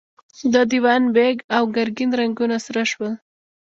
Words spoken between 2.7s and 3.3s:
شول.